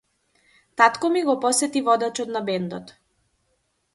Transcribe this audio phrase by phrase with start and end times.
[0.81, 2.97] Татко ми го посети водачот на бендот.